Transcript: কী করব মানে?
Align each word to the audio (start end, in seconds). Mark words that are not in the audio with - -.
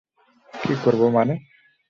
কী 0.53 0.73
করব 0.83 1.01
মানে? 1.15 1.33